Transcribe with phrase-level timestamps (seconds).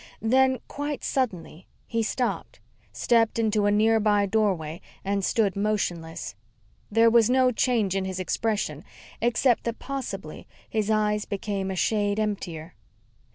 [0.23, 2.59] Then, quite suddenly, he stopped,
[2.91, 6.33] stepped into a nearby doorway and stood motionless.
[6.89, 8.83] There was no change in his expression
[9.21, 12.73] except that possibly his eyes became a shade emptier.